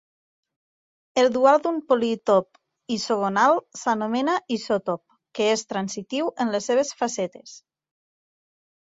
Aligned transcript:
El 1.23 1.27
dual 1.33 1.57
d'un 1.65 1.75
polítop 1.91 2.57
isogonal 2.95 3.59
s'anomena 3.81 4.37
isòtop, 4.55 5.01
que 5.39 5.49
és 5.57 5.65
transitiu 5.73 6.31
en 6.47 6.51
les 6.55 6.71
seves 6.71 6.95
facetes. 7.03 7.53